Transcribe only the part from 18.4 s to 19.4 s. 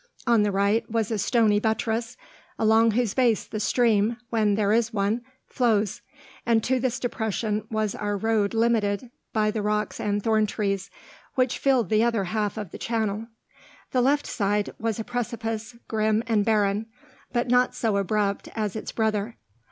as its brother.